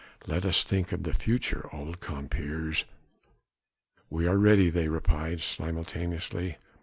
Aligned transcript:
Let 0.25 0.47
us 0.47 0.63
think 0.63 0.91
of 0.93 1.03
the 1.03 1.13
future, 1.13 1.69
old 1.71 1.99
compeers." 1.99 2.85
"We 4.09 4.25
are 4.25 4.37
ready," 4.39 4.71
they 4.71 4.87
replied 4.87 5.41
simultaneously. 5.41 6.57